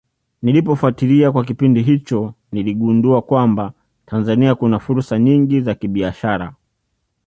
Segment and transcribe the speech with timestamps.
[0.43, 3.73] Nilipofatilia kwa kipindi hicho niligundua kwamba
[4.05, 6.55] Tanzania kuna fursa nyingi za kibiashara